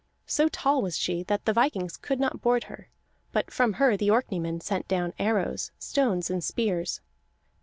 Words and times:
So 0.25 0.47
tall 0.49 0.81
was 0.81 0.97
she 0.97 1.21
that 1.25 1.45
the 1.45 1.53
vikings 1.53 1.95
could 1.95 2.19
not 2.19 2.41
board 2.41 2.63
her; 2.63 2.89
but 3.31 3.51
from 3.51 3.73
her 3.73 3.95
the 3.95 4.09
Orkneymen 4.09 4.59
sent 4.59 4.87
down 4.87 5.13
arrows, 5.19 5.69
stones, 5.77 6.31
and 6.31 6.43
spears. 6.43 7.01